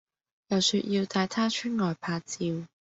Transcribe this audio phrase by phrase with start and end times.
[0.47, 2.65] 又說要帶她出外拍照